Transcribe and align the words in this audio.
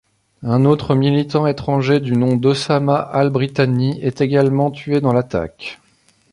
Un 0.41 0.65
autre 0.65 0.95
militant 0.95 1.45
étranger 1.45 1.99
du 1.99 2.13
nom 2.13 2.35
d'Osama 2.35 2.95
al-Britani 2.95 4.01
est 4.01 4.19
également 4.19 4.71
tué 4.71 4.99
dans 4.99 5.13
l'attaque. 5.13 5.79